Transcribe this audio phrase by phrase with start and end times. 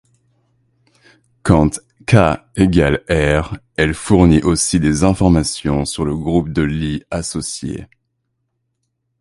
[1.43, 7.85] Quand K=R, elle fournit aussi des informations sur le groupe de Lie associé.